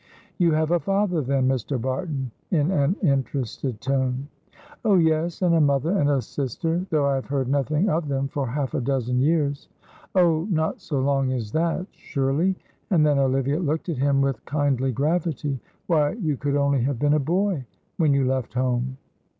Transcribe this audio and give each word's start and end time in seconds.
"You 0.39 0.51
have 0.53 0.71
a 0.71 0.79
father 0.79 1.21
then, 1.21 1.47
Mr. 1.47 1.79
Barton?" 1.79 2.31
in 2.49 2.71
an 2.71 2.95
interested 3.03 3.79
tone. 3.81 4.29
"Oh, 4.83 4.95
yes, 4.95 5.43
and 5.43 5.53
a 5.53 5.61
mother 5.61 5.91
and 5.95 6.09
a 6.09 6.23
sister, 6.23 6.83
though 6.89 7.05
I 7.05 7.13
have 7.13 7.27
heard 7.27 7.47
nothing 7.47 7.87
of 7.87 8.07
them 8.07 8.27
for 8.27 8.47
half 8.47 8.73
a 8.73 8.81
dozen 8.81 9.19
years." 9.19 9.67
"Oh, 10.15 10.47
not 10.49 10.81
so 10.81 10.99
long 10.99 11.31
as 11.31 11.51
that, 11.51 11.85
surely," 11.91 12.55
and 12.89 13.05
then 13.05 13.19
Olivia 13.19 13.59
looked 13.59 13.89
at 13.89 13.99
him 13.99 14.21
with 14.21 14.43
kindly 14.45 14.91
gravity. 14.91 15.59
"Why, 15.85 16.13
you 16.13 16.35
could 16.35 16.55
only 16.55 16.81
have 16.81 16.97
been 16.97 17.13
a 17.13 17.19
boy 17.19 17.65
when 17.97 18.11
you 18.11 18.25
left 18.25 18.55
home." 18.55 18.97